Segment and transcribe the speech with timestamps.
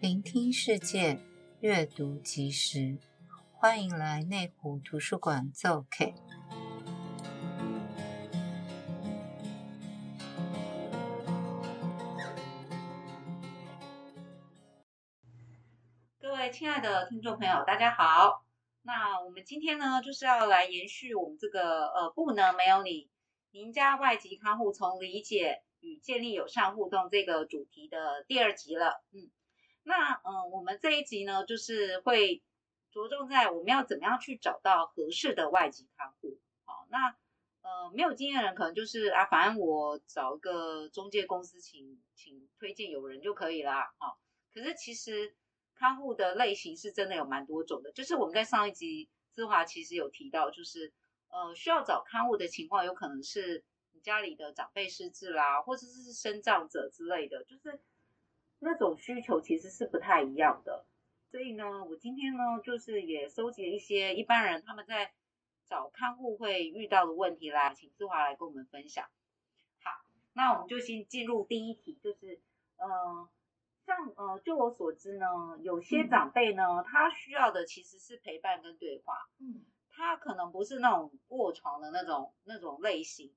[0.00, 1.18] 聆听世界，
[1.58, 2.98] 阅读即时，
[3.50, 6.12] 欢迎来内湖图书馆做客。
[16.20, 18.44] 各位亲爱的听众朋友，大家好。
[18.82, 23.10] 那我们今天呢，就是要来延续我们这个呃，不能没有你，
[23.50, 29.02] 您家外籍看护从理解与建立友善互动这个主题的第二集了。
[29.12, 29.28] 嗯。
[29.88, 32.42] 那嗯，我们这一集呢，就是会
[32.90, 36.38] 着重在我们要怎么样去找到合适的外籍看护。
[36.66, 37.16] 好，那
[37.62, 43.94] 呃，没有经验的人可能就是啊，反正我找一个中介公司请请推荐有人就可以啦。
[43.96, 44.18] 好，
[44.52, 45.34] 可是其实
[45.74, 47.90] 看护的类型是真的有蛮多种的。
[47.92, 50.92] 就是我们在上一集姿华其实有提到，就是
[51.28, 57.80] 呃，需要找看护的情况，有可能是你家里的长辈失智啦，或者是身障者之类的，就是。
[58.60, 60.84] 那种需求其实是不太一样的，
[61.30, 65.12] 所以呢，我今天呢，就是也收集了一些一般人他们在
[65.64, 69.04] 找看护会遇到的问题啦，请志华来跟我们分享。
[69.84, 69.90] 好，
[70.32, 72.40] 那我们就先进入第一题，就是，
[72.78, 73.28] 呃，
[73.86, 75.26] 像呃，就我所知呢，
[75.62, 83.32] 有些长辈呢，他需要的其实是陪伴跟对话，嗯，他可能不是那种卧床的那种那种类型，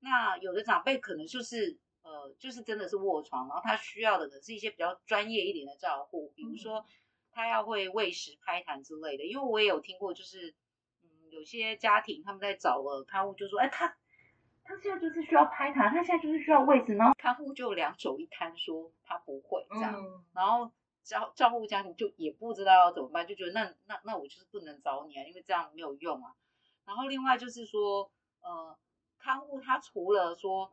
[0.00, 1.78] 那有的长辈可能就是。
[2.06, 6.86] 呃，就是真的是卧床，然后他需要的可是一些比较专业一点的照护，比如说
[7.32, 9.24] 他要会喂食、拍痰之类的。
[9.24, 10.54] 因为我也有听过，就是
[11.02, 13.88] 嗯，有些家庭他们在找了看护，就说，哎，他
[14.62, 20.70] 他现在就是需要拍痰，他现在就是需要喂食，然后看护就两手一摊，说他不会这样，嗯、然后
[21.02, 26.36] 照照顾家庭就也不知道要怎么办，就觉得那那那我就是不能找你啊，因为这样没有用啊。
[26.84, 28.78] 然后另外就是说，呃，
[29.18, 30.72] 看护他除了说。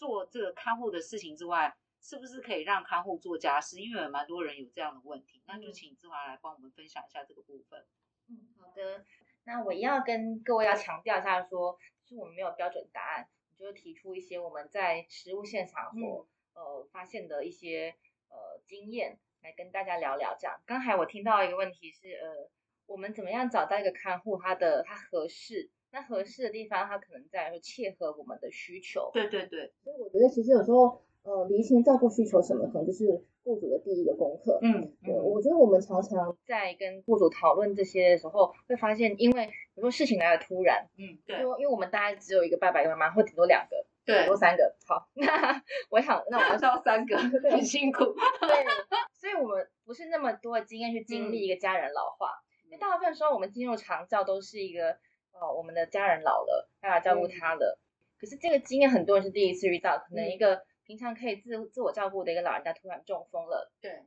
[0.00, 3.78] 做这个看护的事情之外，是不是可以让看护做家事？
[3.78, 7.84] 因为有蛮多人有这样的问题，那就请志华来帮我们分享一下这个部分。
[8.30, 9.04] 嗯，好的。
[9.44, 13.28] 那我要跟各位要强调一下说，说其实我们没有标准答案，
[13.58, 17.94] 就是提出一些我们在实物现场所、嗯、呃发现的一些
[18.30, 20.34] 呃经验来跟大家聊聊。
[20.40, 22.50] 这样，刚才我听到一个问题是，呃，
[22.86, 25.68] 我们怎么样找到一个看护，他的他合适？
[25.92, 29.10] 那合适的地方，它可能在说切合我们的需求。
[29.12, 34.58] 对对对，所以我觉得其实有时候，呃，厘清照顾需求什么，可能就是雇主的第一个功课。
[34.62, 44.76] 嗯，对，我觉得我们常常在跟雇主讨论这些的时候，会发现，因为比如说事情来的突然，嗯，对，因为因为我们大概只有一个爸爸一个妈妈，或顶多两个，对，顶多三个。
[44.86, 47.16] 好，那我想，那我们要 三个，
[47.50, 48.04] 很辛苦。
[48.46, 48.64] 对，
[49.12, 52.30] 所以我们不是那么多的经验去经历一个家人老化，
[52.66, 54.96] 因为大部分时候我们进入长照都是一个。
[55.32, 57.78] 哦，我们的家人老了，要来照顾他了。
[57.78, 63.70] 嗯、可是这个经验很多人是第一次遇到，可能一个平常可以自自我照顾的一个老人家突然中风了。
[63.80, 64.02] 对，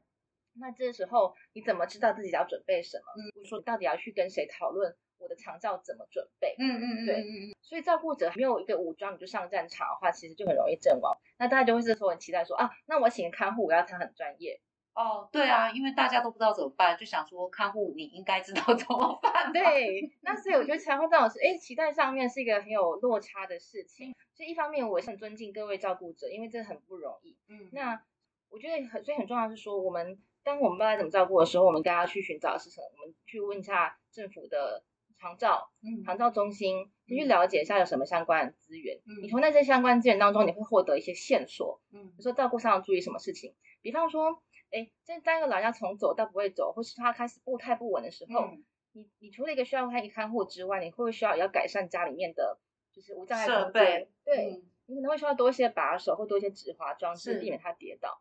[0.54, 3.04] 那这时候你怎么知道自己要准备什么？
[3.18, 6.56] 嗯，说你到底要去跟谁讨论我的长照怎么准备？
[6.60, 7.56] 嗯嗯嗯，对，嗯嗯。
[7.62, 11.18] 所以照顾者没有一个武装你就上战场的话，其实就很容易阵亡。
[11.40, 14.60] 那大家就会这时候很期待说啊，那我请看护，我要他很专业。
[14.96, 19.52] 哦，对啊，因为大家都不知道怎么办，就想说看护你应该知道怎么办。
[19.52, 24.14] 对，那所以我觉得常会这种是，哎，期待上面是一个很有落差的事情。
[24.36, 27.36] 所以一方面我也很尊敬各位照顾者，因为这很不容易。
[27.50, 28.04] 嗯，那
[28.50, 32.88] 我觉得很所以很重要的是说，我们当我们不知道怎么照顾的时候，我们该要去寻找的是什么？
[33.02, 34.84] 我们去问一下政府的
[35.18, 39.00] 长照、嗯、长照中心，先去了解一下有什么相关的资源。
[39.08, 41.82] 嗯，你从那些相关资源当中，你会获得一些线索。
[41.92, 44.44] 嗯，比如说照顾上要注意什么事情，比方说。
[44.74, 52.58] 哎，这当一个老人家从走到不会走，或是他开始步态不稳的时候，嗯、你你除了一个需要他一看护之外，你会不会需要也要改善家里面的，
[52.92, 54.10] 就是无障碍设备？
[54.26, 58.20] 对，嗯、你可能会需要多一些把手或多一些止滑装置，避免他跌倒。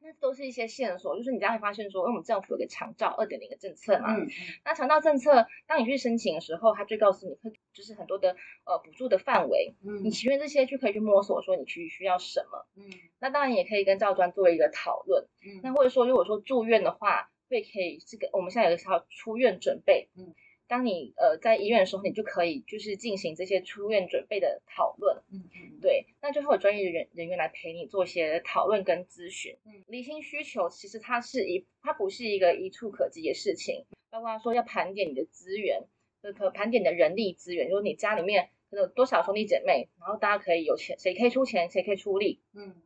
[0.00, 0.02] 嗯。
[0.02, 4.26] 那都是一些线索，就是你这样会发现说，因为我们政府有个长照二点零的政策嘛，嗯，
[4.64, 8.34] 那长照政策，当你去申请的时候，他就告诉你会就是很多的
[8.64, 20.34] 呃补助的范围，嗯，你前面这些就可以去摸索说你去需要什么，嗯，那当然也可以跟照专做一个讨论，嗯，那或者说如果说住院的话，会可以这个我们现在有个叫出院准备，嗯。
[20.70, 35.82] 当你呃在医院的时候，你就可以就是进行这些出院准备的讨论，嗯嗯，对，那就会有专业的人人员来陪你做一些讨论跟咨询，嗯，厘清需求其实它是一，它不是一个一触可及的事情，包括说要盘点你的资源，
[36.22, 42.76] 呃，可盘点你的人力资源，就是你家里面可能有多少兄弟姐妹，然后大家可以有钱，谁可以出钱，谁可以出力，嗯，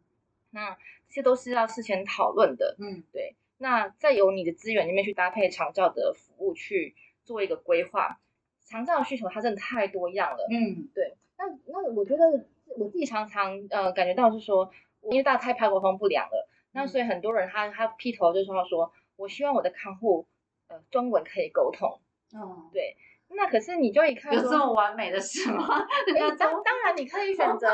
[0.48, 0.74] 那
[1.08, 6.94] 这些都是要事先讨论的，嗯，对，那再由你的资源里面去搭配长照的服务去。
[7.24, 8.18] 做一个规划，
[8.64, 10.46] 长照的需求它真的太多样了。
[10.50, 11.16] 嗯，对。
[11.36, 12.24] 那那我觉得
[12.76, 14.70] 我自己常常呃感觉到是说，
[15.10, 20.26] 因为大家太排骨风不良了，那所以很多人他他劈头就说说，我希望我的看护
[20.68, 22.00] 呃中文可以沟通。
[22.34, 22.96] 嗯，对。
[23.36, 25.66] 那可是你就一看有这么完美的事吗？
[25.66, 27.68] 欸、当当然你可以选择，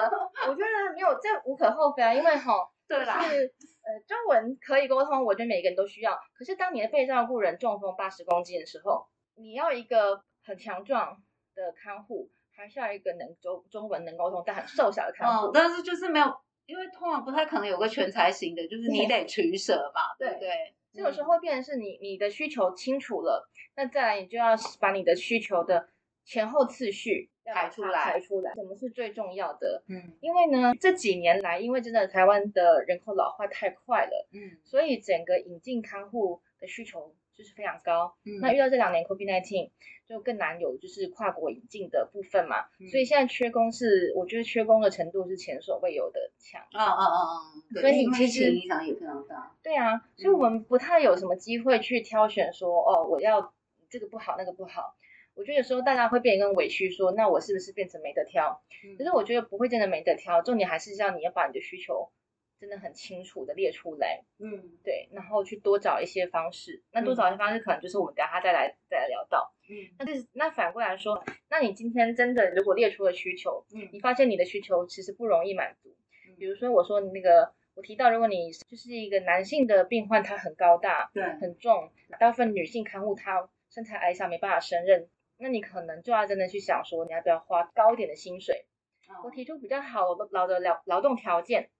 [0.48, 2.54] 我觉得没有这无可厚非啊，因为哈，
[2.88, 6.18] 对啦，是呃中文可以沟通，我觉得每个人都需要。
[6.38, 9.06] 可是当你的被照顾人中风八十公斤的时候，
[9.40, 11.22] 你要一个很强壮
[11.54, 15.46] 的看护，还是要一个能中中文能沟通但很瘦小的看护？
[15.46, 16.26] 哦，但是就是没有，
[16.66, 20.48] 因为通常不太可能有个全才型的，就是你得取舍嘛， 对不对？
[20.48, 25.88] 对这有时候会变成是你你的需求清楚了，那再来你就要把你的需求的
[26.24, 29.84] 前后次序排出来，排出来，什么是最重要的？
[29.88, 38.14] 嗯，因为呢这几年来，因为真的台湾的人口老化太快了，嗯，所以整个引进看护的需求就是非常高。
[38.26, 39.70] 嗯，那遇到这两年 COVID-19。
[40.10, 46.60] 就更难有就是跨国引进的部分嘛，嗯、所以现在缺工是我觉得缺工的程度是前所未有的强。
[46.72, 47.80] 啊啊啊啊！
[47.80, 49.54] 所以你其实影响也非常大。
[49.62, 53.54] 对啊，所以我们不太有什么机会去挑选说、嗯、哦，我要
[53.88, 54.96] 这个不好那个不好。
[55.36, 58.60] 我觉得有时候大家会变得更委屈说，那我是不是变成没得挑？
[58.84, 62.10] 嗯、可是我觉得不会真的没得挑，重点还是要你要把你的需求。
[62.60, 75.96] 真的很清楚的列出来，嗯，对，然后去多找一些方式，那多找一些方式可能就是我们等下再来再来聊到，嗯，那这是那反过来说，那你今天真的如果列出了需求，嗯，你发现你的需求其实不容易满足，
[76.28, 85.08] 嗯，比如说我说那个我提到，如果你就是一个男性的病患，他很高大，对，很重，大部分女性看护他身材矮小没办法胜任，
[85.38, 88.66] 那你可能就要真的去想说，你要不要花高一点的薪水，
[89.24, 91.70] 我提出比较好的劳的劳劳动条件。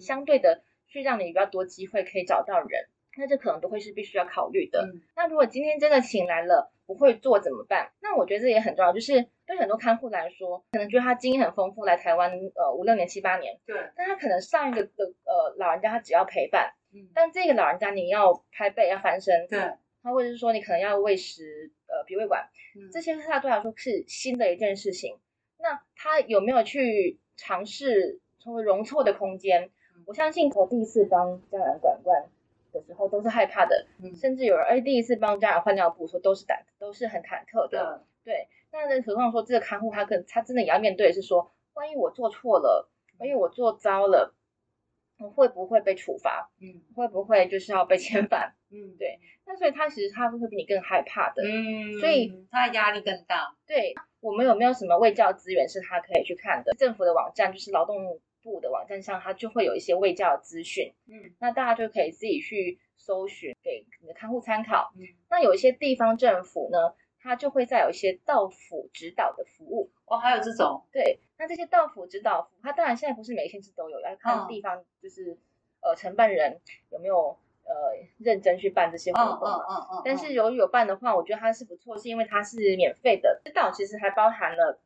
[0.00, 4.82] 相对的，去让你比较多机会可以找到人，那这可能都会是必须要考虑的。
[4.92, 7.92] 嗯、那如果今天真的请来了不会做怎么办？
[8.00, 19.58] 那我觉得这也很重要，就是对很多看护来说，可能觉得他经验很丰富，来台湾呃五六年七八年，对，但他可能上一个的呃老人家他只要陪伴，嗯，但这个老人家你要拍背要翻身，对，
[20.02, 25.18] 他或者是说你可能要喂食呃鼻胃管，嗯、这些对他对来说是新的一件事情。
[25.58, 28.20] 那他有没有去尝试？
[28.42, 29.70] 成为容错的空间，
[30.06, 32.24] 我相信我第一次帮家长管灌
[32.72, 38.48] 的时候都是害怕的，嗯、甚至有人哎第一次帮家长换尿布，说都是胆都是很忐忑的，对，对。
[38.72, 42.88] 那何况说这个看护他更他真的也要面对是说，万一我做错了，
[43.18, 44.34] 万一我做糟了，
[45.18, 46.50] 我会不会被处罚？
[46.60, 48.54] 嗯，会不会就是要被遣返？
[48.70, 49.18] 嗯，对。
[49.44, 53.56] 那所以他其实他会比你更害怕的，嗯，所以他的压力更大。
[53.66, 56.72] 对，我们有没有什么卫教资源是他可以去看的？
[56.74, 64.92] 政府的网站就是劳动部的网站上，它就会有一些卫教资讯，嗯，那大家就可以自己去搜寻，给你的看护参考。
[64.96, 69.90] 嗯，那有一些地方政府呢，它就会再有一些到府指导的服务。
[70.06, 70.82] 哦，还有这种？
[70.92, 75.32] 对，那这些到府指导服务，它当然现在不是每个县市都有，要看地方，就是、
[75.80, 76.60] 哦、呃承办人
[76.90, 79.48] 有没有呃认真去办这些活动。
[79.48, 80.02] 嗯嗯嗯。
[80.04, 83.40] 但是如果有办的话，我觉得它是不错，是因为它是免费的。
[83.44, 84.80] 指导其实还包含了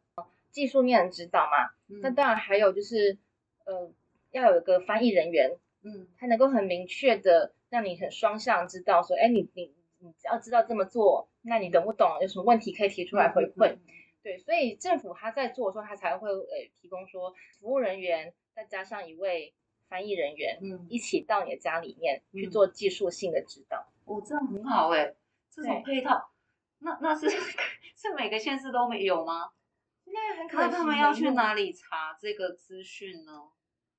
[0.50, 3.18] 技术面的指导嘛，嗯、那当然还有就是。
[3.64, 3.90] 呃，
[4.31, 12.19] 要有一个翻译人员，嗯，他能够很明确的让你很双向知道说，哎，你你你只要知道这么做，那你懂不懂？
[12.20, 13.72] 有什么问题可以提出来回馈。
[13.72, 13.90] 嗯嗯、
[14.22, 19.54] 对，所以政府他在做的时候，他才会呃提供说服务人员再加上一位
[19.88, 23.87] 翻译人员，嗯，一起到你的家里面去做技术性的指导。
[24.04, 25.14] 哦，这样很好哎，
[25.50, 26.30] 这种配套，
[26.80, 27.28] 那那是
[27.97, 29.50] 是每个县市都没有吗？
[30.14, 30.68] 那很可惜。
[30.71, 33.50] 那他们要去哪里查这个资讯呢？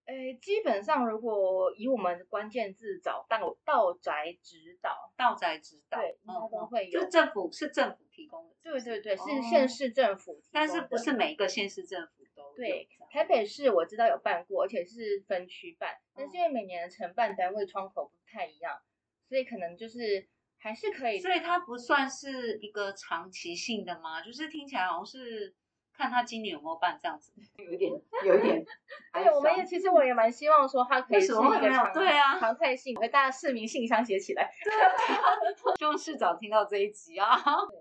[0.06, 7.02] 诶，基本上如果以我们关键字找到道宅指导，道宅指导，对，应该都会有。
[7.02, 12.56] 就政府是政府提供的，对对对，是县市政府提供的，但是不是每一个县市政府都有。
[12.56, 18.80] 对，台北市我知道有办过，而且是分区办，但是因为每年的承办单位窗口不太一样，
[19.28, 20.28] 所以可能就是
[20.60, 21.20] 还是可以。
[21.20, 24.22] 所以它不算是一个长期性的吗？
[24.22, 25.56] 就是听起来好像是。
[25.98, 27.92] 看他今年有没有办这样子，有一点，
[28.26, 28.64] 有一点。
[29.14, 34.52] 对，我们也其实我也蛮希望说他可以是一个常对啊常态性，给大家市民信箱写起来。
[35.78, 37.28] 希望市长听到这一集啊。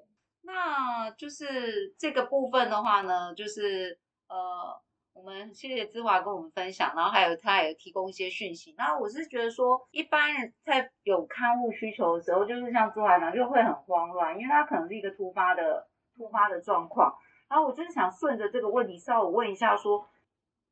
[0.46, 4.36] 那就是这个部分的话呢，就是呃，
[5.14, 8.74] 我们谢谢芝华跟我们分享，然后还有他也提供一些讯息。
[8.76, 17.16] 那我是觉得说，一般人在有刊物需求的时候，就是像姿华讲，就会很慌乱，因为他可能是一个突发的突发的状况。
[17.48, 20.08] 然后我就是想顺着这个问题稍微问一下，说，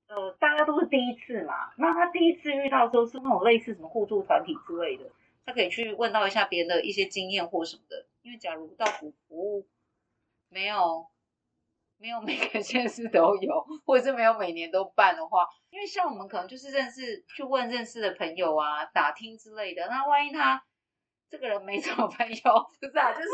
[0.09, 5.05] 呃，大家都是第一次嘛，那他第一次遇到的时候是那种类似什么互助团体之类的，
[5.45, 8.07] 他可以去问到一下别人的一些经验或什么的。
[8.23, 9.67] 因为假如到府服务
[10.49, 11.07] 没有
[11.99, 19.87] 没有每个县市都有，或者是没有每年都办的话，因为像我们可能就是认识去问认识的朋友啊，打听之类的。
[19.89, 20.65] 那万一他
[21.29, 22.35] 这个人没什么朋友，
[22.81, 23.13] 是 不是啊？
[23.13, 23.29] 就是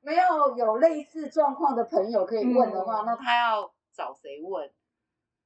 [0.00, 4.70] 没有有类似状况的朋友可以问的话，嗯、那他要找谁问？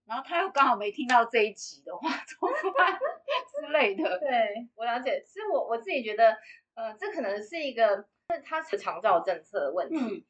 [0.06, 4.18] 然后他又刚好没听到这一集的话， 怎么办之类的？
[4.20, 5.22] 对，我了解。
[5.26, 6.36] 其实我我自己觉得，
[6.74, 8.06] 呃，这可能是一个，
[8.44, 9.96] 它是长照政策的问题。
[9.96, 10.24] 嗯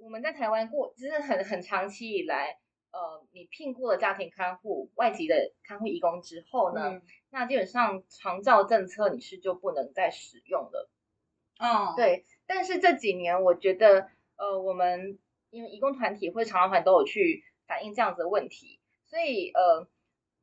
[0.00, 2.60] 我们在台湾过，就是很很长期以来，
[2.92, 10.88] 呃，你聘雇了家庭看护、外籍的看护义工之后呢，嗯、那基本上长照政策你是就不能再使用了。
[11.58, 12.24] 哦，对。
[12.48, 15.16] 但是这几年，我觉得，呃，我们
[15.50, 19.86] 因为义工团体或者长照团都有去反映这样子的问题，所以呃，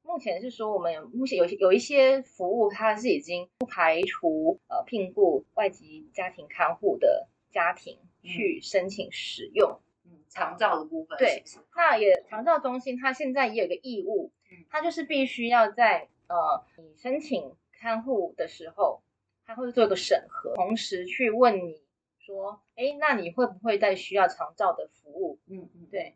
[0.03, 7.99] 目前是说我们目前有有一些服务，它是已经不排除呃聘雇外籍家庭看护的家庭。
[8.27, 11.43] 去申请使用，嗯，长照的部分，对，
[11.75, 19.03] 那也长照中心，它现在也有个义务，嗯，它就是必须要在呃你申请看护的时候，
[19.45, 21.84] 它会做一个审核，同时去问你
[22.25, 25.39] 说，哎，那你会不会再需要长照的服务？
[25.47, 26.15] 嗯嗯，对，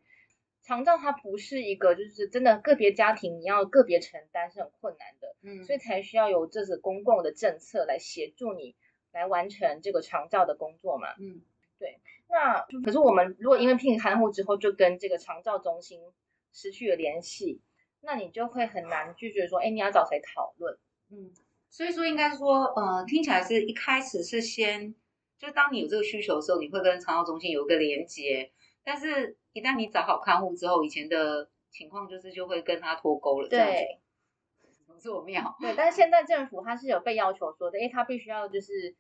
[0.62, 8.76] 长照它不是一个就是真的个别家庭你要个别承担是很困难的，嗯，所以才需要有这个公共的政策来协助你
[9.12, 11.42] 来完成这个长照的工作嘛，嗯。
[11.78, 16.02] 对，那可是我们如果因为聘看护之后就跟这个长照中心
[16.52, 17.62] 失去了联系，
[18.02, 20.78] 那你就会很难拒绝说，哎，你要找谁讨论？
[21.10, 21.32] 嗯，
[21.70, 24.94] 所以说应该说，呃，听起来是一开始是先，
[25.40, 28.52] 就当你有这个需求的时候，你会跟长照中心有一个连接，
[28.84, 33.48] 但是一旦你找好看护之后，以前的情况就是就会跟他脱钩了。
[33.48, 34.00] 对，
[34.60, 35.56] 怎么这么妙？
[35.62, 38.92] 对，但是现在政府他是有被要求说的，哎，他必须要就是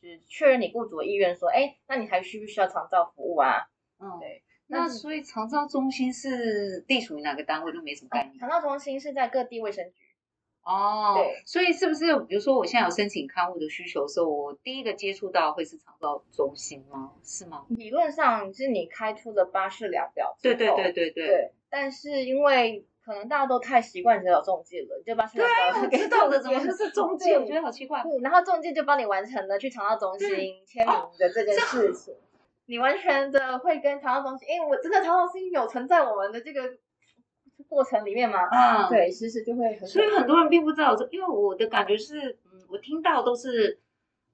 [0.00, 0.08] 就。
[0.08, 3.68] 是确认你雇主的意愿，说，哎，那你还需不需要长照服务啊？
[4.00, 4.42] 嗯，对。
[4.66, 8.38] 那所以长照中心是隶属于哪个单位，就没什么概念。
[8.38, 10.11] 长照中心是在各地卫生局。
[10.64, 11.42] 哦，对。
[11.44, 17.12] 所以是不是，比如说我现在有申请看护的需求的时候，我第一个接触到会是肠道中心吗？
[17.22, 17.66] 是吗？
[17.70, 20.36] 理论上是你开出的巴士量表。
[20.42, 21.26] 对对对对对。
[21.26, 21.52] 对。
[21.68, 25.44] 但是因为可能大家都太习惯只有中介了，就把什么
[25.88, 27.34] 对，知道的怎么就是中介？
[27.36, 28.02] 我觉得好奇怪。
[28.02, 30.28] 对，然后中介就帮你完成了去肠道中心
[30.66, 32.14] 签名的这件事情，
[32.66, 36.62] 你完全的会跟肠道中心，因为我真的肠道中心有存在我们的这个
[37.72, 38.38] 过程里面嘛？
[38.50, 39.88] 啊，对，其实就会很。
[39.88, 43.78] 所以很多人并不知道这，因为我的感觉是，嗯，我听到都是。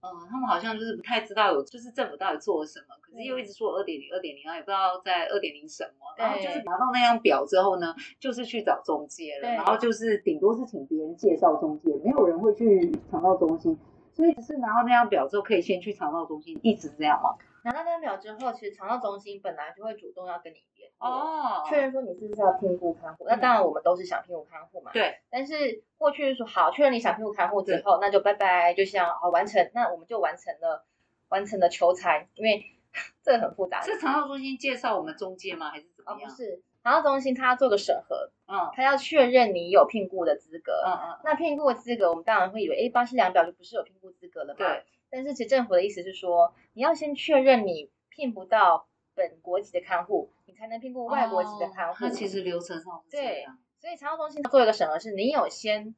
[0.01, 13.77] 嗯，他们好像就是不太知道有，就是政府到底做了什么，可是又一直说二点零、二点零，然后也不知道在二点零什么，然后就是拿到那张表之后呢，就是去找中介了，然后就是顶多是请别人介绍中介，没有人会去肠道中心，
[14.13, 17.35] 所以只是拿到那张表之后，可以先去肠道中心，一直这样吗？
[17.69, 21.07] 拿到那张表之后，其实肠道中心本来就会主动要跟你联络。
[21.07, 23.27] 哦，确认说你是不是要聘雇看护？
[23.29, 24.91] 那当然我们都是想聘雇看护嘛。
[24.93, 25.19] 对。
[25.29, 30.87] 但是过去说好，确认你想聘雇看护之后，那就拜拜，就像好完成，那我们就完成了，
[31.29, 32.65] 完成了求财，因为
[33.23, 33.83] 这个很复杂。
[33.83, 35.69] 是肠道中心介绍我们中介吗？
[35.71, 36.31] 还是怎么样？
[36.31, 41.19] 不是，肠道中心他要做个审核，嗯，他要确认你有聘雇的资格，嗯嗯。
[41.23, 44.59] 那聘雇的资格，我们当然会以为，哎，巴西量表就不是有聘雇资格了嘛？
[44.59, 44.85] 对。
[45.11, 50.31] 但是其实政府的意思是说，你要先确认你聘不到本国籍的看护。
[50.47, 51.97] 你才能聘雇外国籍的看护。
[52.01, 53.47] 那、哦、其实流程上对，
[53.79, 55.95] 所以长照中心做一个审核，是你有先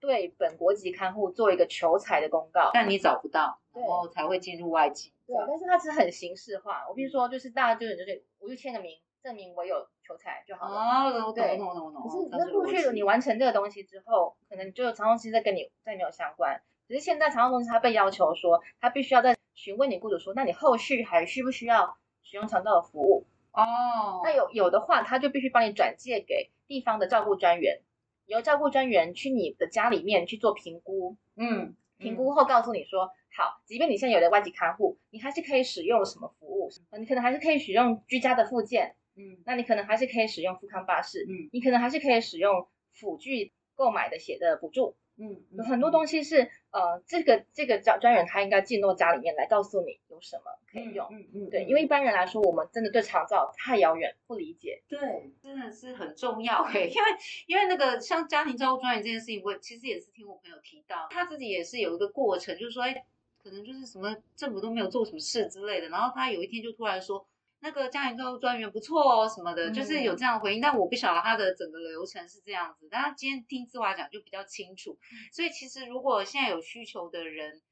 [0.00, 5.12] 对本国籍看护做一个求财的公告，但你找不到，然后才会进入外籍。
[5.26, 6.84] 对，但是它只是很形式化。
[6.88, 10.76] 我比如说，就是大家就是就是，我就签个名，证明我有求财就好了。
[10.76, 12.02] 哦，对，懂懂懂懂。
[12.02, 16.60] 可是，可是陆续你完成这个东西之后，可能就长照中心再跟你再没有相关。
[16.88, 23.26] 只是现在长照公司它被要求说，它必须要再询问你雇主说，那你后续还需不需要使用长照的服务？
[23.52, 27.82] 哦，那有有的话，他就必须帮你转借给地方的照顾专员，
[28.24, 36.70] 由照顾专员去你的家里面去做评估，嗯，评估后告诉你说，好，即便你现在有了外籍看护，你还是可以使用什么服务？
[36.98, 44.96] 你可能还是可以使用居家的附件，嗯，那你可能还是可以使用复康巴士，嗯，你可能还是可以使用辅具购买的写的补助。
[45.18, 51.06] 嗯，有很多东西是呃，这个这个专专员他应该进到家里面来告诉你有什么可以用。
[51.10, 54.82] 嗯嗯，对，因为一般人来说，我们真的对长照太遥远，不理解。
[54.88, 57.08] 对，真的是很重要嘿，因为
[57.46, 63.04] 因为那个像家庭照顾专员这件事情，我其实也是听我朋友提到，他自己也是有一个过程，就是说，哎，
[63.42, 67.26] 可能就是什么政府都没有做什么事之类的，然后他有一天就突然说。
[67.62, 72.88] 那个家庭照顾专员不错哦，什么的，嗯、就是有这样的回应，但我不晓得他的整个流程是这样子。
[72.90, 74.98] 但他今天听志华讲就比较清楚，
[75.32, 77.62] 所以其实如果现在有需求的人，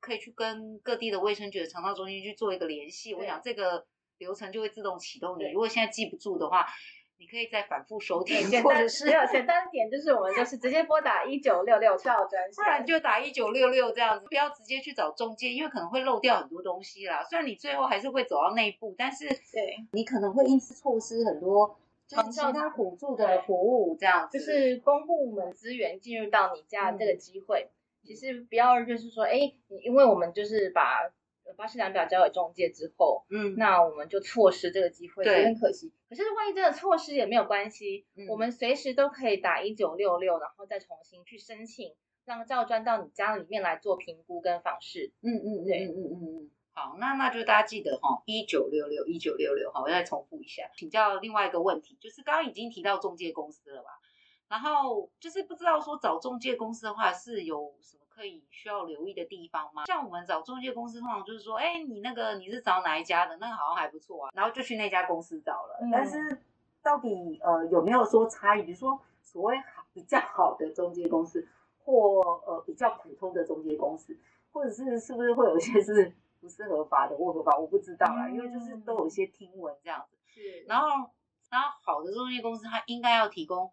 [0.00, 3.14] 可以去跟各地的卫生局的肠道中心去做一个联系。
[3.14, 3.86] 我想这个
[4.16, 5.44] 流程就会自动启动你。
[5.52, 6.66] 如果现在记不住的话，
[7.24, 17.24] 你可以再反复收听， 简单或者是没有简单点，就是我们就是直接拨打一九六六到专线，不然就打一九六六这样子，不要直接去找中介，因为可能会漏掉很多东西啦。
[17.24, 21.74] 虽然你最后还是会走到那一步，但是对，你可能会因此错失很多
[22.06, 29.50] 就是其他辅助的服务，这样子就是公部门资源进入到你家的这个机会，嗯、其实不要就是说，哎，
[29.82, 31.10] 因为我们就是把。
[31.56, 35.92] 巴氏量表交给中介之后，嗯，那我们就错失这个机会，对，很可惜。
[36.08, 45.12] 可是万一真的错失也没有关系，嗯、我们随时都可以打一九六六，然后再重新去申请，让照专到你家里面来做评估跟访视。
[45.22, 46.50] 嗯嗯，对，嗯嗯嗯嗯。
[46.72, 53.90] 好，那那就大家记得哈，一九六六一九六六哈，我再重复一下，请教另外一个问题，就是刚刚已经提到中介公司了吧？
[54.48, 58.03] 然后就是不知道说找中介公司的话是有什么？
[58.14, 59.84] 可以需要留意的地方吗？
[59.86, 63.36] 像我们找中介公司，通常就是说，哎，你那个你是找哪一家的？
[63.38, 65.78] 那个好像还不错啊，然后就去那家公司找了。
[65.80, 66.38] 嗯、但是
[66.82, 68.62] 到底呃有没有说差异？
[68.62, 71.46] 比如说所谓好比较好的中介公司，
[71.84, 74.16] 或呃比较普通的中介公司，
[74.52, 77.58] 或者是是不是会有一些是不是合法的或合法？
[77.58, 80.16] 我不知道啦，嗯、因为就是都有一些听闻这样子。
[80.26, 80.88] 是，然后
[81.50, 83.72] 然后好的中介公司，它应该要提供。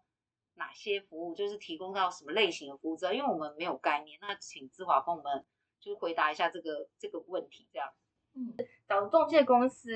[0.54, 2.96] 哪些服务就是提供到什么类型的服务？
[3.12, 5.44] 因为我们没有概念，那请志华帮我们
[5.80, 7.88] 就是回答一下这个这个问题，这样。
[8.34, 8.54] 嗯，
[8.86, 9.90] 找中介公司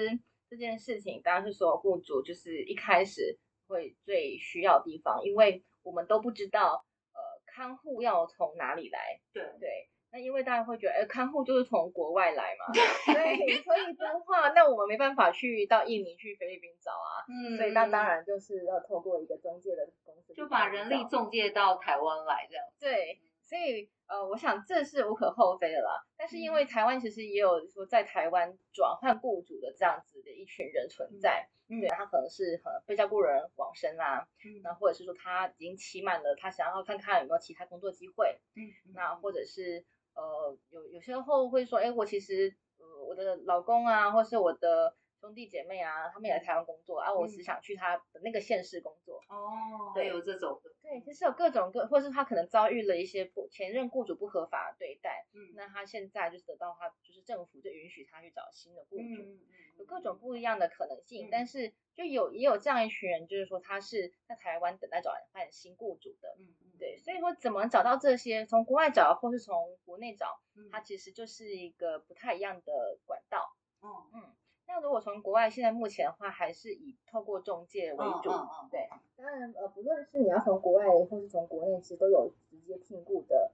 [0.48, 9.20] 这件事情，当然是所有雇主就是一开始会最需要的地方，因为我们都不知道呃看护要从哪里来。
[9.32, 9.88] 对对。
[10.16, 22.64] 那因为大家会觉得，哎，看护就是从国外来嘛，对，所以的话，那我们没办法去到印尼、去菲律宾找啊，嗯，所以那当然就是要透过一个中介的公司，就把人力中介到台湾来这样。
[22.80, 26.02] 对，所以呃，我想这是无可厚非的啦。
[26.16, 39.84] 但是因为台湾其实也有说在台湾转换雇主的这样子的一群人存在，嗯，对，他可能是呃被照顾人往生啦，嗯，那或者是说他已经期满了，他想要看看有没有其他工作机会，嗯，那或者是。
[40.16, 49.18] 呃，有有些时候会说，哎，我其实，呃，我的老公啊，或是我的兄弟姐妹啊，他们也来台湾工作啊，我只想去他的那个县市工作。
[49.28, 50.70] 哦，对，有这种的。
[50.82, 59.40] 对，其实有各种各，或是他可能遭遇了一些不前任雇主不合法的对待，嗯，那他现在就是得到他，就是政府就允许他去找新的雇主，嗯，
[59.78, 66.72] 有各种不一样的可能性，嗯，但是就有也有这样一群人，就是说他是在台湾等待找换新雇主的，嗯嗯。
[66.78, 68.44] 对，所以说怎么找到这些？
[68.44, 73.56] 从国外找，或是从国内找，它其实就是一个不太一样的管道。
[73.82, 74.22] 嗯嗯。
[74.68, 78.30] 那如果从国外，现在目前的话，还是以透过中介为主。
[78.70, 83.52] 对，当然呃，不论是你要从国外，或是从国内，其实都有直接聘雇的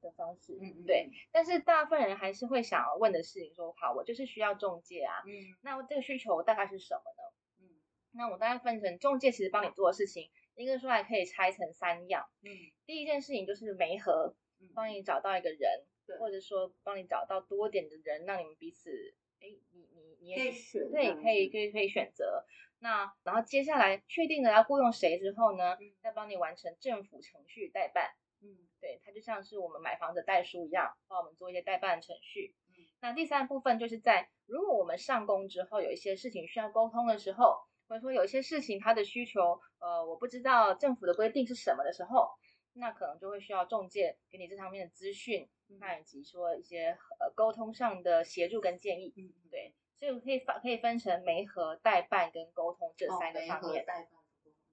[0.00, 0.58] 的方式。
[0.60, 0.84] 嗯嗯。
[0.86, 5.22] 对，但是大部分人还是会想要问的事情说，好，我就是需要中介啊。
[5.26, 5.32] 嗯。
[5.62, 7.66] 那这个需求大概是什么呢？
[7.66, 7.80] 嗯。
[8.12, 10.30] 那我大概分成中介其实帮你做的事情。
[10.54, 12.50] 应该说还可以拆成三样，嗯，
[12.84, 14.34] 第一件事情就是媒合，
[14.74, 18.90] 帮你找到一个人，对，或者说帮你找到多点的人，让你们彼此，
[19.38, 22.44] 哎，你你你也可以选，对，可以可以可以选择。
[22.80, 32.54] 那然后接下来确定了要雇佣谁之后呢，再帮你完成政府程序代办，嗯，对，它就像是我们买房的代书一样，帮我们做一些代办程序。
[32.76, 37.60] 嗯，那第三部分就是在如果我们上工之后有一些事情需要沟通的时候。
[37.90, 42.28] 或者说有一些事情，它的需求，呃，我不知道政府的规定是什么的时候，
[42.74, 45.48] 那可能就会需要中介给你这方面的资讯，
[45.80, 53.86] 那以及说一些呃沟通上的协助跟建议，嗯，对，所以我可以分可以分成媒合、代办跟沟通这三个方面。
[53.86, 54.08] 代办，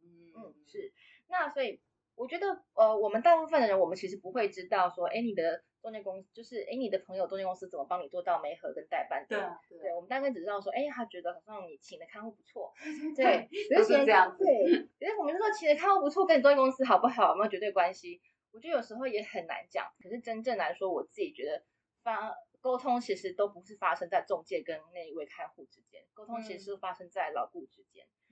[0.02, 0.92] 嗯嗯是，
[1.28, 1.80] 那所以
[2.16, 5.64] 我觉得，呃，我们大部分的人，我们其实不会知道说，哎，你的。
[5.86, 9.24] 中介公司就是，哎，你的朋友中介公司怎么帮你做到媒合跟代办？
[9.30, 9.38] 对，
[9.70, 12.74] 对，对，我们大概只知道说，哎，他觉得好像你请的看护不错，
[13.16, 14.66] 对，就是这样，对，
[14.98, 18.20] 其实我们就说请的看护不错，跟你中介公司好不好有没有绝对关系？
[18.52, 19.86] 我觉得有时候也很难讲。
[20.02, 21.64] 可是真正来说，我自己觉得
[22.02, 27.85] 发沟通其实都不是发生在中介跟那一位看护之间，沟通其实是发生在老雇之间。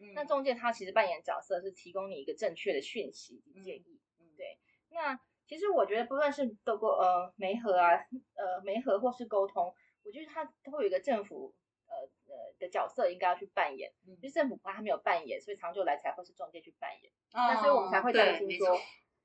[0.04, 5.20] 嗯，那中介他其实扮演角色是提供你一个正确的讯息及建议，嗯，对，那。
[5.46, 7.92] 其实我觉得不论是透过呃媒合啊，
[8.36, 11.54] 呃媒合或是沟通，我觉得他都会有一个政府
[11.86, 11.96] 呃
[12.34, 13.92] 呃的角色应该要去扮演。
[14.08, 17.12] 嗯，就政府怕他没有扮演，所以长久来才会是中介去扮演。
[17.34, 18.80] 哦，那所以我们才会担心说，对，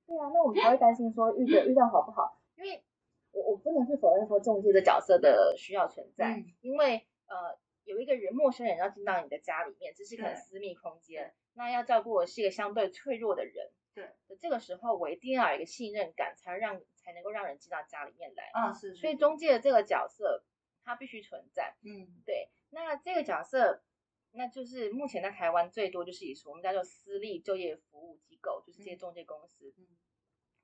[0.09, 2.37] 对啊，那我们才会担心说遇到 遇到好不好？
[2.57, 2.83] 因为
[3.31, 7.57] 我我不能去否认说中介的角色的需要存在，嗯，因为呃
[7.99, 13.73] 有一个人陌生人要进到你的家里面，这是一个很私密空间，那要照顾的是一个相对脆弱的人。
[13.93, 14.09] 对，
[14.41, 18.45] 这个时候我一定要有一个信任感，才让才能够让人进到家里面来。
[18.53, 19.01] 啊，是，是。
[19.01, 20.45] 所以中介的这个角色，
[20.85, 21.75] 它必须存在。
[21.83, 22.51] 嗯，对。
[22.71, 23.83] 那这个角色，
[24.31, 29.75] 那就是目前在台湾最多就是以我们叫做私立就业服务机构，就是这些中介公司。
[29.77, 29.89] 嗯，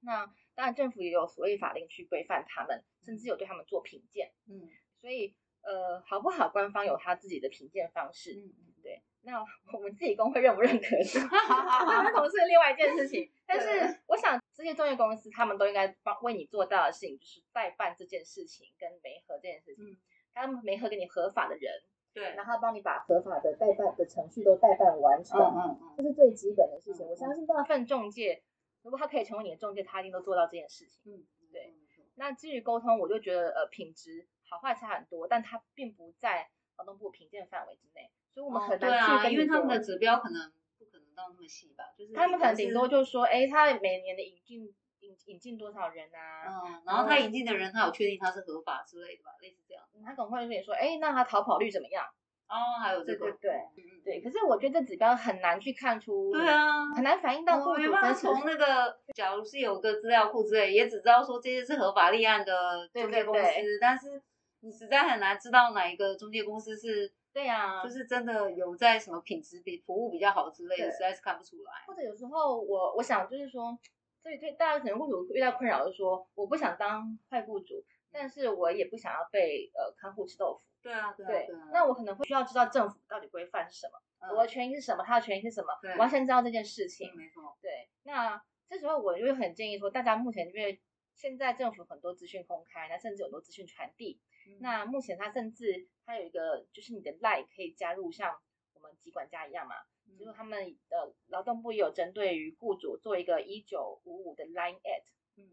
[0.02, 4.30] 那当然政府也有所谓法令去规范他们，甚至有对他们做评鉴。
[4.46, 4.70] 嗯，
[5.00, 6.48] 所以呃，好不好？
[6.48, 8.34] 官方有他自己的评鉴方式。
[8.34, 9.02] 嗯嗯，对。
[9.22, 13.30] 那我们自己工会认不认可是，这跟同事另外一件事情。
[13.46, 19.84] 但是我想这些中介公司他们都应该帮为你做到的事情，就是代办这件事情跟媒合这件事情。
[19.84, 19.96] 嗯，
[20.34, 21.72] 他们媒合给你合法的人。
[22.12, 27.04] 对，然后帮你把合法的代办的程序都代办完成，嗯嗯嗯，这是最基本的事情。
[27.04, 28.40] 嗯、我相信大部分中介，
[28.82, 31.02] 如果他可以成为你的中介，他一定都做到这件事情。
[31.06, 31.74] 嗯，对。
[31.98, 46.46] 嗯、那至于沟通，我就觉得呃品质好坏差很多，但它并不在劳动部评鉴范围之内，所以我们很难去跟、哦、对啊，因为他们的指标可能不可能到那么细吧，就是他们可能顶多就是说，哎，他每年的引进引引进多少人啊？
[46.48, 49.84] 嗯，然后他引进的人，他有确定他是合法之类的吧，类似这样。
[50.04, 52.04] 他可能会跟你说，哎，那他逃跑率怎么样？
[52.46, 54.20] 哦，还有这个，对对对，对。
[54.20, 57.80] 可是我觉得这指标很难去看出，对啊，很难反映到雇主。
[57.80, 64.22] 没办法从那个，假如是有个资料库之类，也只知道说这些是合法立案的中介公司，但是
[64.64, 71.72] 你实在很难知道哪一个中介公司是，对呀，就是真的有在什么品质比服务比较好之类的，实在是看不出来。
[71.86, 73.78] 或者有时候我我想就是说，
[74.22, 80.62] 所以对大家可能雇主遇到困扰，就是说我不想当坏雇主，但是我也不想要被呃看护吃豆腐。
[80.82, 87.10] 对啊，对啊，对啊，那我可能会需要知道政府到底规范是什么，嗯、我的权益是什么，他的权益是什么，对我要先知道这件事情。
[87.16, 87.56] 没错。
[87.60, 90.80] 对，那这时候我就会很建议说，大家目前因为
[91.14, 98.34] 现在政府很多资讯公开，那甚至有很多资讯传递，嗯、那目前它甚至它有一个就是你的 LINE 可以加入像
[98.74, 99.74] 我们集管家一样嘛，
[100.08, 105.04] 嗯、就是他们的劳动部也有针对于雇主做一个一九五五的 LINE at，
[105.36, 105.50] 嗯，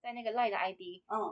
[0.00, 0.80] 在那个 LINE 的 ID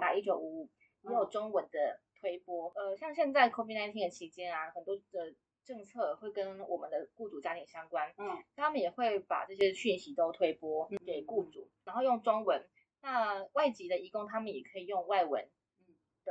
[0.01, 0.71] 打一九五五，
[1.03, 2.01] 也有中文的。
[2.21, 5.33] 推播，呃，像现在 COVID-19 的期间啊，很多的
[5.64, 11.44] 政策会跟我们的雇主家庭相关，嗯，他们也会把这些讯息都推播给雇。
[11.44, 12.68] 主，嗯、然后用中文。
[13.03, 15.49] 那外籍的移工他们也可以用外文，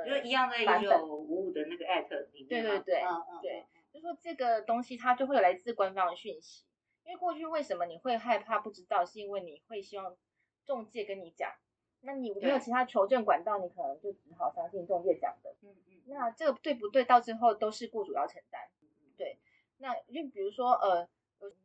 [0.05, 6.65] 嗯，就一样的一九五五的那个 at 里面，对对对，嗯嗯，对，就说这个东西它就会有来自官方的讯息，
[7.03, 10.15] 因为过去为什么你会害怕不知道，是因为你会希望
[10.65, 11.51] 中介跟你讲。
[12.01, 15.55] 那你没有其他求证管道，你可能就只好相信中介讲的。
[15.61, 16.01] 嗯嗯。
[16.05, 17.03] 那这个对不对？
[17.03, 18.61] 到最后都是雇主要承担。
[19.17, 19.39] 对。
[19.79, 21.09] 那就比如说，呃，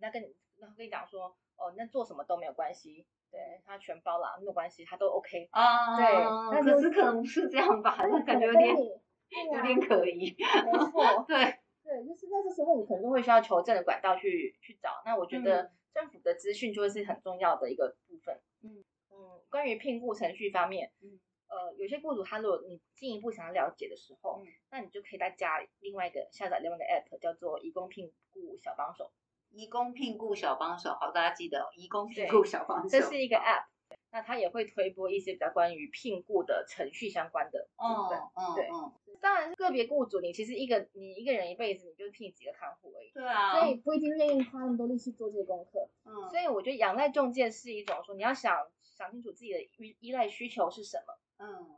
[0.01, 5.49] 那跟你，那跟你讲说，哦，那做什么都没有关系，对他全包了，没有关系，他都 OK。
[5.51, 5.97] 啊。
[5.97, 6.07] 对。
[6.53, 7.97] 那可是可能不是这样吧？
[7.99, 10.37] 那感觉有点有点可疑。
[10.39, 11.25] 没错。
[11.27, 11.37] 对。
[11.83, 15.03] 对，就是在这时候，你可能就会需要求证的管道去去找。
[15.05, 18.41] 那我觉得政府的资讯就会是很重要的一个部分。
[18.63, 19.41] 嗯嗯。
[19.51, 21.19] 关于聘雇程序方面，嗯，
[21.49, 29.11] 呃，有些雇主他如果你进一步想要了解的时候，嗯，那你就可以再加另外一个下载另外一个 app，叫做移工聘雇小帮手。
[29.53, 33.67] 移工聘雇小帮手，好，大家记得移工聘雇小帮手，这是一个 app，
[34.11, 48.67] 那它也会推播一些比较关于聘雇的程序相关的，哦，嗯，对，嗯，当然是个别雇主，你其实一个你一个人一辈子，你就聘几个看护而已，对啊，所以不一定愿意花那么多力气做这些功课，嗯，所以我觉得仰赖中介是一种说你要想。
[48.95, 51.77] 想清楚自己的依依赖需求是什么，嗯，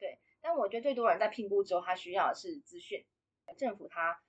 [0.00, 0.18] 对。
[0.42, 3.06] 但我觉得最多人在评估之后，他需要的是资讯。
[3.56, 4.20] 政府他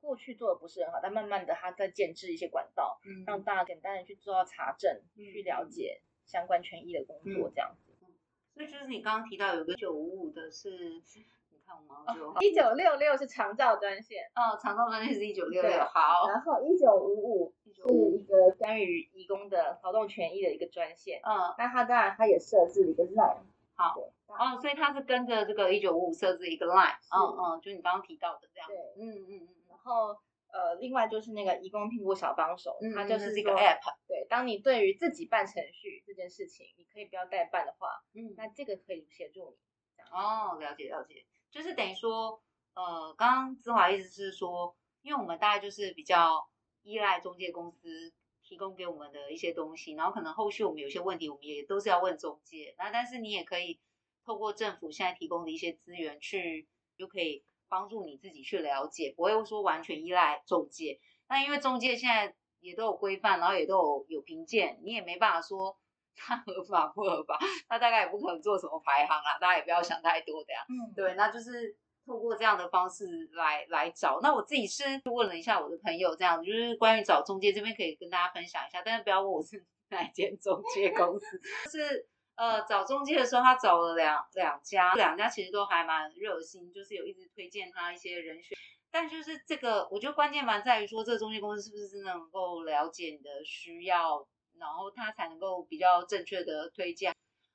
[0.00, 7.92] 过去做的不是很好，但慢慢的他在建制一些管道，嗯，让大家简单的去做到查证，嗯、去了解相关权益的工作，这样子。
[8.02, 8.08] 嗯、
[8.54, 11.02] 所以就是你刚刚提到有个九五五的是，
[11.50, 16.28] 你看我们就一九六六是长照专线，哦，长照专线是一九六六，好。
[16.28, 17.54] 然后一九五五。
[17.78, 23.38] 是一个关于义工的劳动权益的一个专线，嗯，那它当然它也设置了一个 line，
[23.78, 23.94] 好，
[24.26, 30.08] 哦，所以它是跟着这个一九五五设置一个 line，嗯嗯，就你刚刚提到的这样，对，嗯嗯嗯，然后
[30.52, 39.56] 呃，另外就是那个移工聘雇小帮手，它就是这个 app，对，当你对于自己办程序这件事情，你可以不要代办的话，嗯，那这个可以协助
[39.96, 42.42] 你，哦，了解了解，就是等于说，
[42.74, 46.48] 呃，刚刚姿华意思是说，因为我们大概就是比较。
[46.84, 48.14] 依赖中介公司
[48.48, 52.74] 提供给我们的一些东西，然后可能后续我们有些问题，我们也都是要问中介。
[52.78, 53.78] 那但是你也可以
[54.24, 60.98] 透过政府现在提供的一些资源去，就可以帮助你自己去了解，不会说完全依赖中介。
[61.28, 65.76] 那因为中介现在也都有规范，然后也都有有评鉴，你也没办法说
[66.16, 70.64] 它 合法不合法，他大概也不可能做什么排行啊，大家也不要想太多的呀。
[70.70, 71.76] 嗯，对，那就是。
[72.08, 81.38] 透过这样的方式来来找，那我自己是问了一下我的朋友，这样就是关于找中介这边可以跟大家分享一下，但是不要问我是哪间中介公司。
[81.70, 88.56] 就是呃找中介的时候，他找了两两家，两家其实都还蛮热心，就是有一直推荐他一些人选。
[88.90, 94.26] 但就是这个，我觉得关键蛮在于说，这个中介公司是不是真的能够了解你的需要，
[94.58, 97.12] 然后他才能够比较正确的推荐。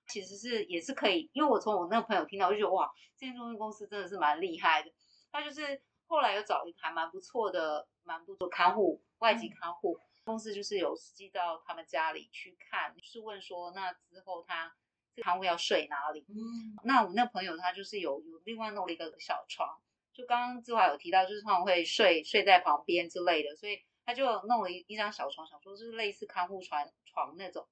[0.07, 4.91] 其实是也是可以，因为我从我那个朋友听到，我就觉得哇，这间中介公司真的是蛮厉害的。
[5.31, 14.71] 他就是后来又找一个还蛮不错的、蛮不错看护外籍看护、嗯、公司，就是有实际到他们家里去看，就是问说那之后他
[15.15, 16.25] 这个看护要睡哪里？
[16.29, 19.79] 嗯，那我那朋友他就是有有另外弄了一个小床。
[20.13, 27.67] 就刚刚志华有提到，就是他们会睡睡在旁边之类的，所以他就弄了一一张小床，想说就是类似看护床床那种，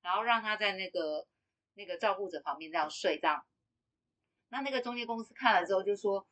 [0.00, 1.26] 然后让他在那个
[1.74, 3.44] 那个照顾者旁边这样睡这样。
[4.48, 6.26] 那那个中介公司看了之后就说，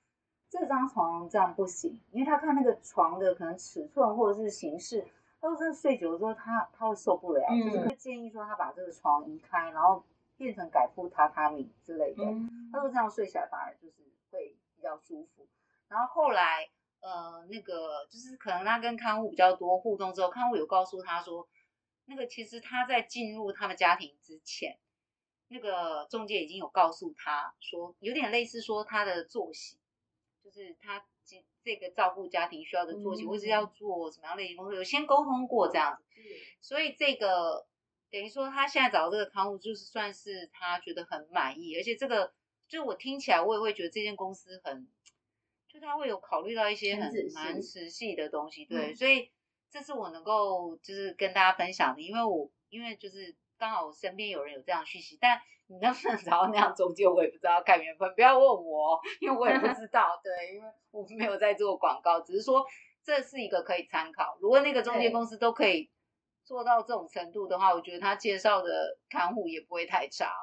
[0.49, 5.07] 这张床这样不行，因为他看那个床的可能尺寸或者是形式，
[5.41, 10.05] 他说这睡久了之后他他会受不了，嗯、就是会建议说他把这个床移开，然后
[10.37, 12.25] 变成改铺榻榻米之类的。
[12.25, 14.57] 嗯、他说这样睡起来反而就是会。
[14.75, 15.47] 比较舒服，
[15.87, 21.49] 然后后来，呃，那个就是可能他跟看护比较多互动之后，看护有告诉他说，
[22.07, 24.77] 那个其实他在进入他们家庭之前，
[25.53, 29.77] 那个中介已经有告诉他说，有点类似说他的作息，
[30.43, 36.21] 就是他这这个照顾家庭需要的作息，或是要做什么样类型工作，有先沟通过这样子，
[36.61, 37.67] 所以这个
[38.11, 42.33] 等于说他现在找到这个看护，就是算是他觉得很满意，而且这个。
[42.69, 44.89] 就我听起来，我也会觉得这间公司很，
[45.69, 49.31] 就他会有考虑到一些很蛮实际的东西，对，嗯、所以
[49.71, 62.67] 这是我能够就是跟大家分享的，因为我因为就是刚好我身边有人有这样讯息，但你能不能找到那样中介，我也不知道，看缘分，不要问我，因为我也不知道，对，因为我没有在做广告，只是说
[63.05, 65.89] 这是一个可以参考，如果那个中介公司都可以
[66.45, 70.35] 做到这种程度的话，我觉得他介绍的看护也不会太差。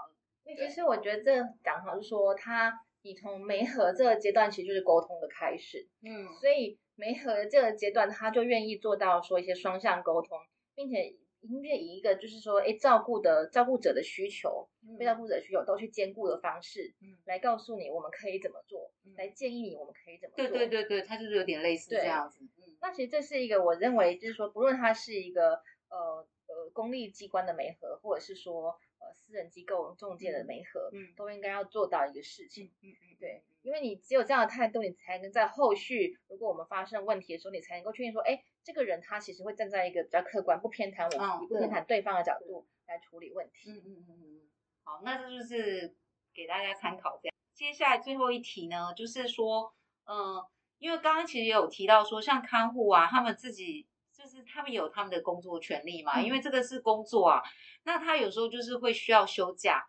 [0.46, 10.40] 其实我觉得这讲好是说，他你从媒合这个阶段其实就是沟通的开始，嗯，所以媒合的这个阶段，他就愿意做到说一些双向沟通，
[10.74, 28.78] 并且应该以一个就是说，哎，照顾的照顾者的需求，被照顾者的需求都去兼顾的方式，嗯，来告诉你我们可以怎么做，来建议你我们可以怎么做，对对对对，他就是有点类似这样子，嗯，那其实这是一个我认为就是说，不论它是一个呃呃公立机关的媒合，或者是说。
[29.02, 43.72] 呃，私人机构中介的媒合，嗯，都应该要做到一个事情，嗯嗯，对，因为你只有这样的态度，你才能在后续，如果我们发生问题的时候，你才能够确定说，哎，这个人他其实会站在一个比较客观、不偏袒我们、不偏袒对方的角度来处理问题。
[43.72, 44.42] 嗯嗯嗯嗯，
[44.84, 45.96] 好，那这就是
[46.32, 47.36] 给大家参考这样。
[47.56, 49.74] 接下来最后一题呢，就是说，
[50.06, 50.46] 嗯，
[50.78, 53.88] 因为刚刚其实也有提到说，像看护啊，他们自己。
[54.12, 57.42] 就是他们有他们的工作权利嘛，因为这个是工作啊。
[57.84, 59.82] 那他有时候就是会需要休假，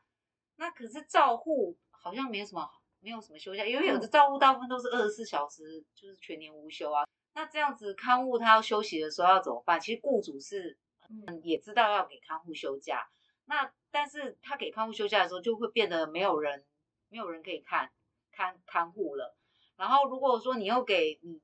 [0.55, 7.03] 那可是照护好像没有什么，没有什么休假，因为有的照护大部分都是二十四小时，就是全年无休啊。
[7.35, 9.81] 那这样子看护他要休息的时候要怎么办？
[9.81, 13.09] 其实雇主是嗯也知道要给看护休假，
[13.47, 16.65] 那但是他给看护休假的时候就会变得没有人，
[17.09, 17.91] 没有人可以看
[18.33, 19.37] 看看护了。
[19.77, 21.41] 然后如果说你又给你。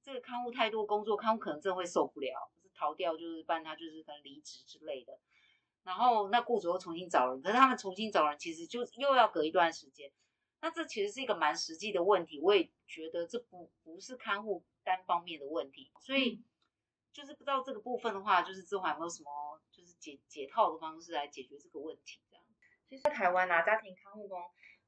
[0.00, 5.18] 这个看护太多工作，看护可能真的会受不了，就是逃掉，就是办他就是可能离职之类的。
[5.82, 10.10] 然后那雇主又重新找人，可是他们重新找人，其实就又要隔一段时间。
[10.62, 16.42] 那这其实是一个蛮实际的问题，我也觉得这不不是看护单方面的问题，所以
[17.12, 22.18] 就是不知道这个部分的话，就是之后有没有什么就是解解套的方式来解决这个问题？
[22.30, 22.44] 这样。
[22.88, 24.40] 其实在台湾啊，家庭看护工，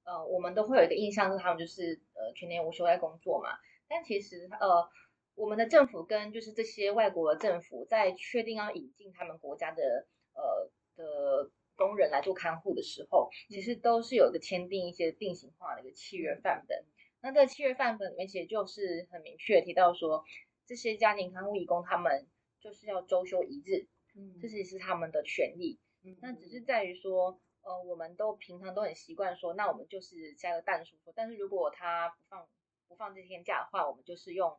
[0.05, 3.51] 呃，我们都会有一个印象是他们就是呃全年无休在工作嘛，
[3.87, 4.89] 但其实呃。
[5.37, 16.85] 我们的政府跟就是这些外国的政府在确定要引进他们国家的呃的工人来做看护的时候，其实都是有一个签订一些定型化的一个契约范本。
[17.23, 20.25] 那这个契约范本里面其实就是很明确提到说，
[20.67, 22.27] 这些家庭看护义工他们
[22.61, 25.79] 就是要周休一日，嗯，这其实是他们的权利。
[26.05, 32.49] 嗯，那只是在于说，呃，我们都平常都很习惯说，那我们就是加个但书说，但是如果他不放
[32.89, 34.57] 不放这天假的话，我们就是用。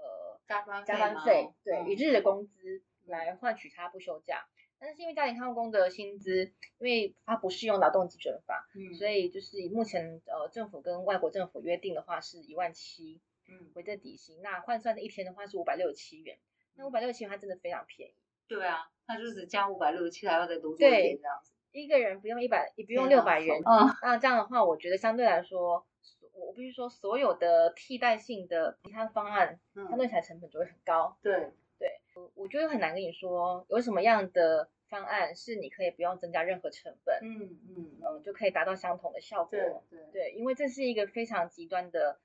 [0.00, 4.46] 呃，加班加班费，对，嗯、一日的工资来换取他不休假。
[4.80, 6.44] 但是因为家庭看护工的薪资，
[6.78, 14.40] 因为它不适用劳动基准法，嗯，所以就是以目前呃政府跟外国政府约定的话是一万七，嗯，为这底薪。
[14.42, 16.38] 那换算的一天的话是五百六十七元。
[16.76, 18.14] 那五百六十七元它真的非常便宜。
[18.46, 21.52] 对啊，它就是加五百六十七还要再多做一点这样子。
[21.72, 23.60] 一个人不用一百，也不用六百元。
[23.64, 25.86] 嗯，那这样的话，我觉得相对来说。
[26.40, 29.58] 我必须说，所有的替代性的其他方案，
[29.90, 31.18] 它对起来成本就会很高。
[31.20, 31.52] 对对，
[32.34, 39.50] 我觉得很难跟你说有什么样的方案是你可以不用增加任何成本，嗯嗯嗯，就可以达到相同的效果。
[39.50, 42.18] 对对对，因为这是一个非常极端的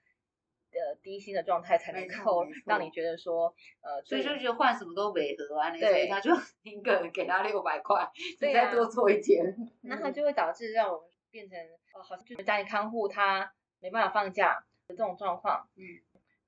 [0.72, 6.32] 呃低薪的状态，才能够让你觉得说呃，所以就觉得换什么都违和啊，所以他就
[6.64, 9.44] 宁可给他六百块，你再多做一天，
[9.82, 11.60] 那他就会导致让我们变成
[11.94, 15.68] 哦，好像就是家庭看护他没办法放假的这种状况。
[15.76, 15.84] 嗯，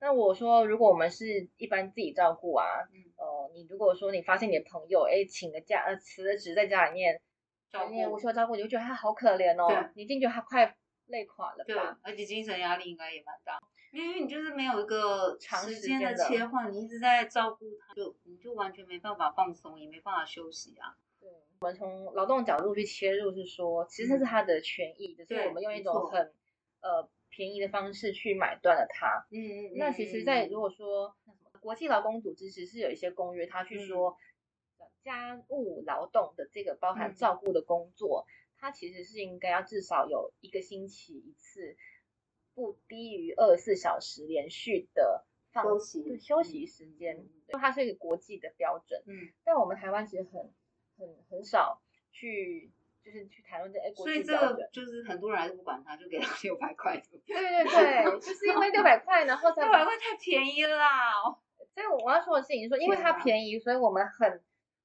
[0.00, 7.20] 那我说如果我们是一般自己照顾啊，嗯，呃，你如果说你发现你的朋友哎请个假呃辞了职在家里面。
[7.68, 9.66] 照顾无休照顾，你就觉得他好可怜哦。
[9.68, 11.64] 对，你一定觉得他快累垮了吧？
[11.66, 13.58] 对，而且精神压力应该也蛮大，
[13.92, 20.94] 因为你就是没有一个长时间的切换，你一直在照顾他，就你就完全没办法放松，也没办法休息啊。
[21.20, 21.28] 对，
[21.60, 26.32] 我们从劳动角度去切入，是说其实这是他的权益，只、嗯、是我们用一种很
[26.80, 29.26] 呃便宜的方式去买断了它。
[29.30, 29.72] 嗯嗯。
[29.76, 34.10] 那其实，在如果说那什么国际劳工组织，其实是有一些公约，他去说。
[34.10, 34.16] 嗯
[35.06, 41.76] 家务劳动的这个包含照顾的工作，嗯、它其实是应该要至少有一个星期一次，
[42.54, 49.00] 不低于二十四小时连续的放休息休息时间，因为它是一个国际的标准。
[49.06, 50.52] 嗯，但我们台湾其实很
[50.98, 52.72] 很很少去
[53.06, 57.00] 就是去谈论这所以这个就是很多人还是不管他，就给他六百块。
[57.24, 61.12] 对对对， 就是因为六百块，然后才六百块太便宜了啦。
[61.72, 64.42] 所以我要说的事情是说，因为它便宜，所以我们很。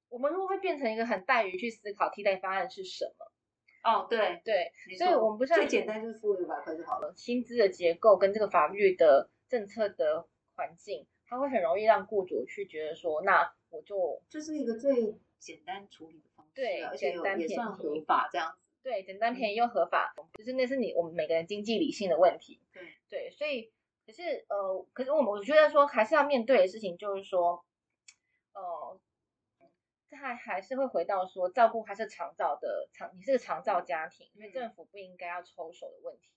[0.09, 3.89] 我们会会变成一个很怠于去思考替代方案是什么？
[3.89, 7.13] 哦，对对，所以我们不是最简单就是付六百块就好了。
[7.15, 16.21] 薪资的结构跟这个法律的政策的环境，它会很容易让雇主去觉得说，那我就这是一个最简单处理
[16.53, 18.59] 对，而且简单也算合法这样子。
[18.83, 22.59] 对，简单便宜又合法，就是那是你我们每个人经济理性的问题。
[22.73, 23.71] 对对，所以
[24.05, 27.65] 可是呃，可是我们我觉得说还是要面对的事情就是说，
[28.53, 28.99] 呃。
[30.13, 36.29] 他还是会回到说，照顾还是长照的长，你是长照家庭，因为政府不应该要抽手的问题。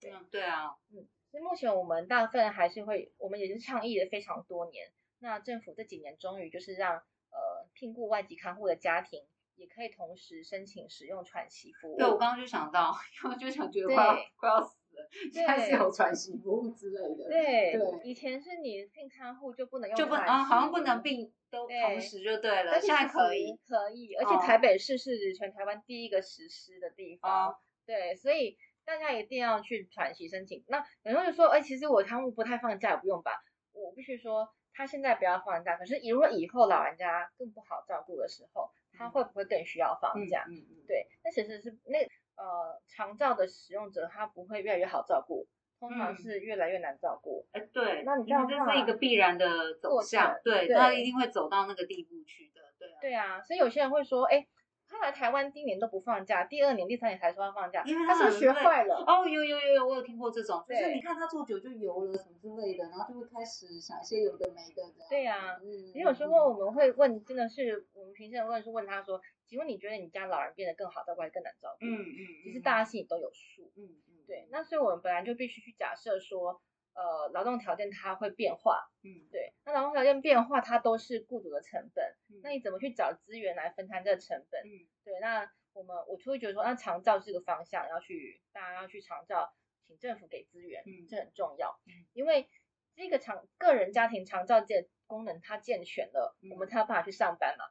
[0.00, 4.92] 对啊，对啊，嗯，所以目前我们大部分还是会，我们也是倡议了非常多年。
[5.18, 9.24] 那政府这几年终于就是让呃聘雇外籍看护的家庭
[9.56, 11.96] 也可以同时申请使用喘息服务。
[11.96, 15.08] 对，我刚刚就想到，因为我就想觉得快要快要死了。
[15.32, 17.28] 现在是有喘息服务之类的。
[17.28, 22.80] 对，对，以前是你聘看护就不能用，就不啊，好像不能并都同时就对了。
[22.80, 27.50] 现在可以，可以，而且台北市是全台湾第一个实施的地方。
[27.50, 30.64] 哦、对，所以大家一定要去喘息申请。
[30.68, 33.32] 那有人就说，哎，其实我看护不太放假，也不用吧？
[33.72, 40.44] 我必须说，他现在不要放假，可是如果以后老人家更不好照顾的时候，他会不会更需要放假？
[40.48, 41.98] 嗯嗯，嗯，对，那其实是那。
[42.38, 45.48] 呃，长照的使用者他不会越来越好照顾，
[45.80, 47.46] 通常是越来越难照顾。
[47.52, 52.98] 哎、嗯，对，那你这样这是一个必然的走向，对，他一定会走到那个地步去的，对啊。
[53.00, 54.46] 对啊，所以有些人会说，哎，
[54.88, 59.04] 他来台湾第一年都不放假，第二年、第三年才说要放假，因为他是不是学坏了？
[59.06, 64.82] 哦，有有有有，我有听过这种，就是你看他做久就油了什么之类的，然后就会开始想一些有的没的。
[65.08, 69.20] 对呀，嗯，也有时候我们会问，真的是我们平时问是问他说。
[69.48, 71.86] 请问你觉得你家老人变得更好照顾还是更难照顾？
[71.86, 73.70] 嗯嗯，其实大家心里都有数。
[73.76, 74.48] 嗯嗯，对。
[74.50, 76.60] 那所以我们本来就必须去假设说，
[76.96, 78.90] 呃，劳动条件它会变化。
[79.04, 79.52] 嗯，对。
[79.66, 82.16] 那劳动条件变化，它都是雇主的成本。
[82.30, 82.40] 嗯。
[82.42, 84.62] 那你怎么去找资源来分摊这个成本？
[84.62, 85.20] 嗯，对。
[85.20, 89.52] 那我们我就会觉得说，那长照是个方向，要去大家要去长照，
[89.86, 91.78] 请政府给资源，嗯，这很重要。
[91.86, 92.48] 嗯，因为
[92.94, 97.66] 这个长个人家庭长照这功能它健全了，嗯，我们才有办法去上班嘛。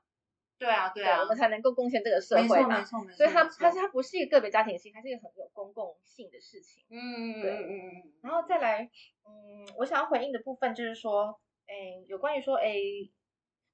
[0.58, 2.80] 对啊，对啊，对我们才能够贡献这个社会嘛。
[2.80, 3.18] 没错，没错，没错。
[3.18, 6.84] 所以它它它不是一个个别家庭性，它是一个很有公共性的事情。
[6.90, 8.14] 嗯，对，嗯嗯嗯。
[8.24, 8.90] 然后再来，
[9.26, 12.74] 嗯，我想要回应的部分就是说，哎，有关于说，哎，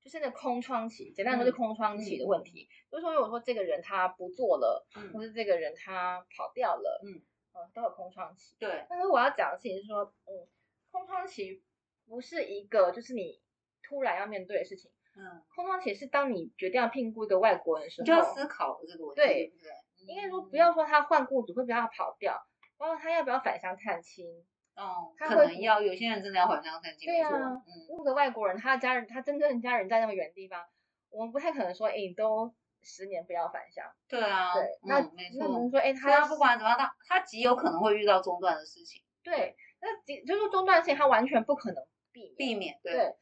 [0.03, 2.67] 就是那空窗期，简单说是空窗期的问题。
[2.67, 7.21] 嗯、就是说，如果说这个人他不做了，嗯、或是这个人他跑掉了，嗯，
[7.53, 8.55] 嗯，都有空窗期。
[8.59, 8.85] 对。
[8.89, 10.47] 但是我要讲的事情是说，嗯，
[10.91, 11.61] 空窗期
[12.07, 13.39] 不是一个就是你
[13.83, 14.89] 突然要面对的事情。
[15.15, 19.71] 嗯，空窗期是当你决定要聘雇一个外国人的时候，就要思考这个问题，对，对不对？
[20.07, 22.41] 应该说不要说他换雇主会不要跑掉，
[22.77, 24.25] 包括他要不要返乡探亲。
[24.73, 27.05] 哦，他可能要，有些人真的要返乡探亲。
[27.05, 30.65] 对啊，嗯，雇个外国人，他的家人，他真正的家人在那么远的地方，
[31.09, 33.85] 我们不太可能说，哎，你都十年不要返乡。
[34.07, 35.39] 对啊，对，那没错。
[35.39, 39.03] 那我们说，哎，他不管怎么样，他他极有可能会遇到中断的事情。
[39.21, 42.35] 对，那极就是中断性，他完全不可能避免。
[42.37, 43.15] 避免，对，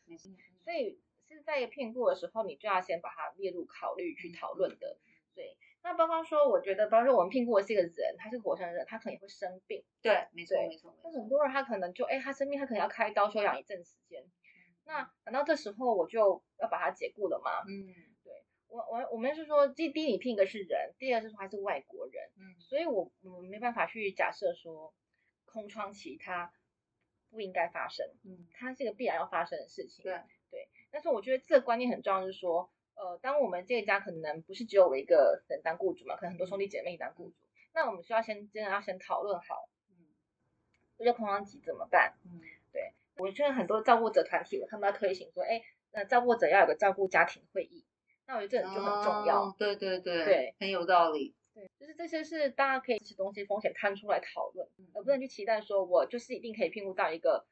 [0.63, 1.01] 所以。
[1.49, 4.97] 在聘雇的时候，你就要先把它列入考虑去讨论的。
[5.33, 9.83] 对，那包括说，我觉得，包括说我们聘雇的是一个人，他是活生生人，他可能也会生病。
[10.01, 10.95] 对，没错，没错。
[11.03, 14.23] 那很多人他可能就，哎，他生病，他可能要开刀休养一阵时间。
[14.85, 17.63] 那难道这时候我就要把他解雇了吗？
[17.67, 17.93] 嗯，
[18.23, 18.33] 对
[18.67, 22.29] 我，我我们是说，第第一，你聘一个是人，第二是说他是外国人。
[22.37, 24.93] 嗯，所以我我们没办法去假设说，
[25.45, 26.51] 空窗期他
[27.29, 30.03] 不应该发生，嗯，它是一个必然要发生的事情。
[30.03, 30.21] 对对，
[30.91, 37.35] 但是我觉得这个观念很重要，就是说，呃，当我们这一家可能不是只有我一个人当雇主嘛，可能很多兄弟姐妹当雇主，
[37.73, 40.07] 那我们需要先真的要先讨论好，嗯，
[40.97, 42.15] 这个空窗期怎么办？
[42.25, 42.41] 嗯，
[42.73, 45.61] 对，我觉得很多照顾者团体，他们要推行说，哎，
[45.91, 47.85] 那照顾者要有个照顾家庭会议，
[48.27, 49.43] 那我觉得这就很重要。
[49.43, 51.35] 哦、对对对对，很有道理。
[51.53, 57.45] 对，就是这些是大家可以吃东西风险摊出来讨论，而不能去期待说我就是一定可以聘雇到一个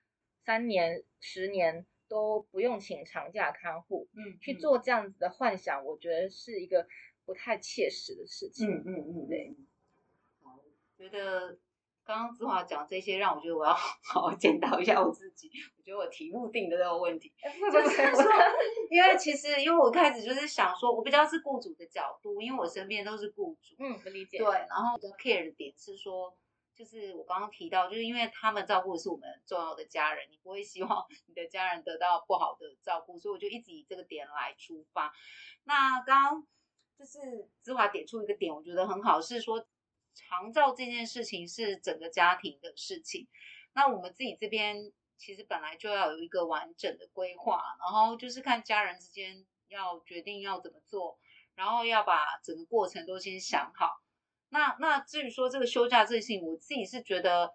[0.45, 6.87] 三年、十年都不用请长假看护，嗯，去做这样子的幻想，我觉得是一个
[7.25, 8.69] 不太切实的事情。
[8.69, 9.55] 嗯嗯嗯，对。
[10.43, 10.59] 好，
[10.97, 11.57] 觉得。
[12.07, 15.51] 刚刚子华讲这些，让我觉得我要 好好检讨一下我自己。
[15.77, 17.33] 我觉得我题目定的都有问题，
[17.69, 18.23] 就是说，
[18.89, 24.37] 因为其实因为我开始就是想说，我比较是雇主的角度，因为我身边都是雇主，嗯，不理解。
[24.37, 26.33] 对，然后比较 care 的点是说，
[26.77, 35.11] 就是我刚刚提到，就是因为他们照顾的是我们重要的家人，你不会希望你的家人得到不好的照顾，所以我就一直以这个点来出发。
[35.63, 36.47] 那刚刚
[36.97, 39.67] 就是姿华点出一个点，我觉得很好，是说。
[40.19, 43.27] 长照这件事情是整个家庭的事情，
[43.73, 51.19] 那我们自己这边其实本来就要有一个完整的规划，然后就是看家人之间要决定要怎么做，
[51.53, 54.01] 然后要把整个过程都先想好。
[54.49, 57.53] 那那至于说这个休假这件事情，我自己是觉得，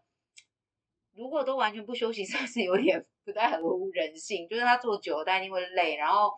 [1.14, 4.48] 如果都完全不休息， 算是有点不太合乎人性。
[4.48, 6.32] 就是他做久了，他一定会累，然后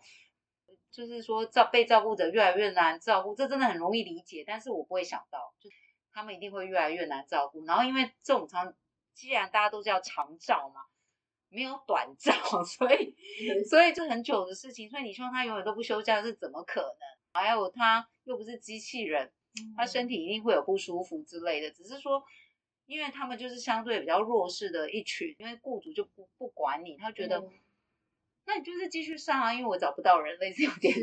[0.91, 5.69] 就是说照被照顾者越来越难照顾，这真的很容易理解，但是我不会想到就。
[6.17, 8.73] 他们一定会越来越难照顾，然后因为这种长，
[9.13, 10.85] 既然大家都叫长照嘛，
[11.49, 12.31] 没有短照，
[12.63, 13.13] 所以
[13.65, 16.97] 所以这很久的事情，所以你希望他永远都不休假是怎么可能？
[17.33, 19.29] 还有他又不是机器人，
[19.77, 21.71] 他身体一定会有不舒服之类的。
[21.71, 22.23] 只是说，
[22.85, 27.43] 因为他们就是相对比较弱势的一群，因为雇主就不不管你，他觉得，
[28.45, 30.95] 那你就是继续上啊，因为我找不到人，类似有点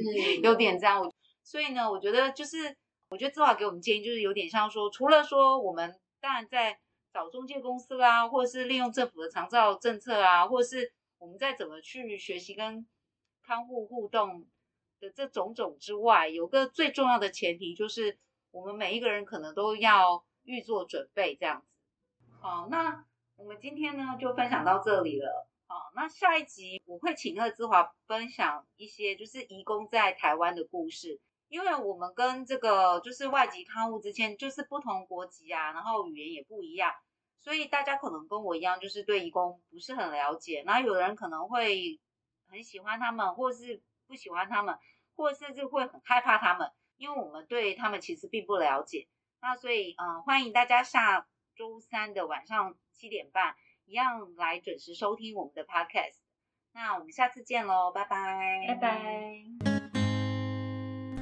[0.42, 1.12] 有点这样。
[1.42, 2.76] 所以呢，我觉得就是。
[3.08, 6.78] 我觉得志华给我们建议就是有点像说，除了说我们当然在
[7.12, 12.86] 找中介公司啦，或者是利用政府的长照政策啊，或者是我们在怎么去学习跟
[13.42, 14.46] 看护互动
[14.98, 18.16] 的这种种之外，有个最重要的前提就是
[18.52, 21.66] 我们每一个人可能都要预做准备这样子。
[22.40, 23.04] 好，那
[23.36, 25.48] 我们今天呢就分享到这里了。
[25.66, 31.20] 好，那下一集我会请那个姿华分享一些就是移工在台湾的故事。
[31.48, 36.94] 因为我们跟这个就是外籍看护之间就是不同国籍啊，然后语言也不一样，
[37.40, 40.62] 所以大家可能跟我一样，就是对移工不是很了解。
[40.64, 42.00] 那有人可能会
[42.48, 44.78] 很喜欢他们，或是不喜欢他们，
[45.14, 49.08] 或甚至会很害怕他们，因为我们对他们其实并不了解。
[49.40, 51.26] 那所以，嗯，欢迎大家下
[51.56, 56.18] 周三的晚上七点半一样来准时收听我们的 podcast。
[56.72, 59.02] 那我们下次见喽，拜拜，拜拜。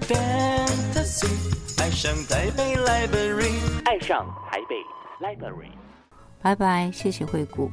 [0.02, 4.76] Fantasy，爱上台北 Library，爱上台北
[5.20, 5.72] Library，
[6.42, 7.70] 拜拜，谢谢惠顾。